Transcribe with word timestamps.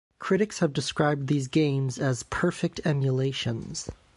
Critics 0.17 0.57
have 0.61 0.73
described 0.73 1.27
these 1.27 1.47
games 1.47 1.99
as 1.99 2.23
"perfect 2.23 2.81
emulations". 2.85 3.87